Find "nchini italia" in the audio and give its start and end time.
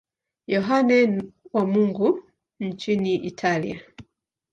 2.59-3.81